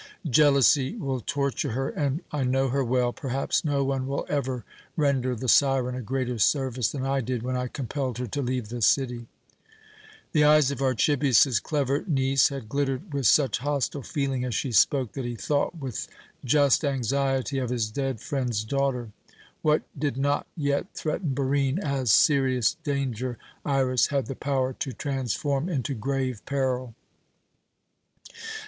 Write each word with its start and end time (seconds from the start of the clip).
Jealousy 0.27 0.95
will 0.95 1.19
torture 1.19 1.73
her, 1.73 1.89
and 1.89 2.21
I 2.31 2.41
know 2.43 2.69
her 2.69 2.83
well 2.83 3.13
perhaps 3.13 3.63
no 3.63 3.83
one 3.83 4.07
will 4.07 4.25
ever 4.29 4.65
render 4.97 5.35
the 5.35 5.47
siren 5.47 5.93
a 5.93 6.01
greater 6.01 6.39
service 6.39 6.91
than 6.91 7.05
I 7.05 7.21
did 7.21 7.43
when 7.43 7.55
I 7.55 7.67
compelled 7.67 8.17
her 8.17 8.25
to 8.25 8.41
leave 8.41 8.69
the 8.69 8.81
city." 8.81 9.27
The 10.31 10.43
eyes 10.43 10.71
of 10.71 10.81
Archibius's 10.81 11.59
clever 11.59 12.03
niece 12.07 12.49
had 12.49 12.67
glittered 12.67 13.13
with 13.13 13.27
such 13.27 13.59
hostile 13.59 14.01
feeling 14.01 14.43
as 14.43 14.55
she 14.55 14.71
spoke 14.71 15.11
that 15.11 15.23
he 15.23 15.35
thought 15.35 15.77
with 15.77 16.07
just 16.43 16.83
anxiety 16.83 17.59
of 17.59 17.69
his 17.69 17.91
dead 17.91 18.19
friend's 18.19 18.63
daughter. 18.63 19.11
What 19.61 19.83
did 19.95 20.17
not 20.17 20.47
yet 20.57 20.87
threaten 20.95 21.35
Barine 21.35 21.77
as 21.77 22.11
serious 22.11 22.73
danger 22.83 23.37
Iras 23.63 24.07
had 24.07 24.25
the 24.25 24.33
power 24.35 24.73
to 24.79 24.93
transform 24.93 25.69
into 25.69 25.93
grave 25.93 26.41
peril. 26.47 26.95